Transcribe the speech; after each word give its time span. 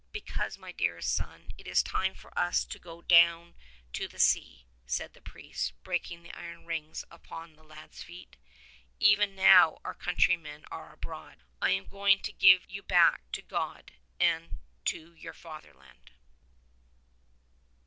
"Because, 0.11 0.57
my 0.57 0.71
dearest 0.71 1.13
son, 1.13 1.51
it 1.59 1.67
is 1.67 1.83
time 1.83 2.15
for 2.15 2.35
us 2.35 2.65
to 2.65 2.79
go 2.79 3.03
down 3.03 3.53
to 3.93 4.07
the 4.07 4.17
sea," 4.17 4.65
said 4.87 5.13
the 5.13 5.21
priest, 5.21 5.73
breaking 5.83 6.23
the 6.23 6.33
iron 6.35 6.65
rings 6.65 7.05
upon 7.11 7.53
the 7.53 7.61
lad's 7.63 8.01
feet. 8.01 8.35
"Even 8.99 9.35
now 9.35 9.77
our 9.85 9.93
countrymen 9.93 10.65
are 10.71 10.91
abroad. 10.91 11.43
I 11.61 11.69
am 11.69 11.85
going 11.85 12.19
to 12.21 12.33
give 12.33 12.67
you 12.67 12.81
back 12.81 13.31
to 13.33 13.43
God 13.43 13.91
and 14.19 14.57
to 14.85 15.13
your 15.13 15.33
Fatherland.". 15.35 16.09